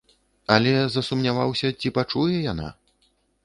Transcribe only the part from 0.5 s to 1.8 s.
Але засумняваўся,